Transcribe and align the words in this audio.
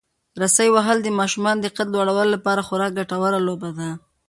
رسۍ 0.41 0.67
وهل 0.75 0.97
د 1.03 1.07
ماشومانو 1.19 1.59
د 1.63 1.67
قد 1.77 1.87
د 1.89 1.93
لوړولو 1.93 2.31
لپاره 2.35 2.61
خورا 2.67 2.87
ګټوره 2.97 3.39
لوبه 3.47 3.69
ده. 3.77 3.89